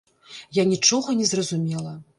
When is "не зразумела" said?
1.21-1.99